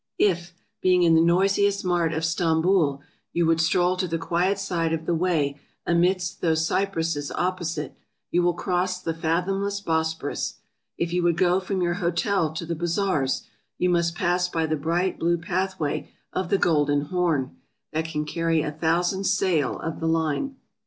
[0.17, 4.07] If, being in the noisiest 318 ASIA 319 mart of Stamboul, you would stroll to
[4.07, 7.93] the quiet side of the way amidst those cypresses opposite,
[8.31, 10.55] you will cross the fathomless Bosporus;
[10.97, 13.43] if you would go from your hotel to the bazaars,
[13.77, 17.57] you must pass by the bright blue pathway of the Golden Horn,
[17.93, 20.55] that can carry a thousand sail of the line.